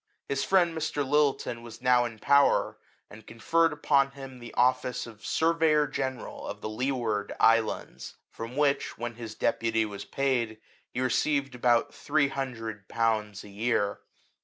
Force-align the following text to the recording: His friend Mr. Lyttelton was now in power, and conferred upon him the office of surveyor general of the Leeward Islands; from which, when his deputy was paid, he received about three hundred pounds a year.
His 0.27 0.43
friend 0.43 0.75
Mr. 0.75 1.07
Lyttelton 1.07 1.61
was 1.61 1.79
now 1.79 2.05
in 2.05 2.17
power, 2.17 2.79
and 3.07 3.27
conferred 3.27 3.71
upon 3.71 4.09
him 4.13 4.39
the 4.39 4.51
office 4.55 5.05
of 5.05 5.23
surveyor 5.23 5.85
general 5.85 6.47
of 6.47 6.61
the 6.61 6.69
Leeward 6.69 7.33
Islands; 7.39 8.15
from 8.31 8.55
which, 8.55 8.97
when 8.97 9.13
his 9.13 9.35
deputy 9.35 9.85
was 9.85 10.03
paid, 10.03 10.59
he 10.89 11.01
received 11.01 11.53
about 11.53 11.93
three 11.93 12.29
hundred 12.29 12.87
pounds 12.87 13.43
a 13.43 13.49
year. 13.49 13.99